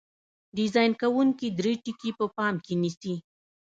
[0.57, 3.13] ډیزاین کوونکي درې ټکي په پام کې نیسي.